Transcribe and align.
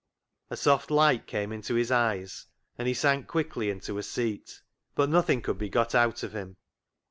A 0.49 0.57
soft 0.57 0.89
light 0.89 1.27
came 1.27 1.51
into 1.51 1.75
his 1.75 1.91
eyes, 1.91 2.47
and 2.75 2.87
he 2.87 2.93
sank 2.95 3.27
quickly 3.27 3.69
into 3.69 3.99
a 3.99 4.01
seat. 4.01 4.63
But 4.95 5.09
nothing 5.09 5.43
could 5.43 5.59
be 5.59 5.69
got 5.69 5.93
out 5.93 6.23
of 6.23 6.33
him. 6.33 6.57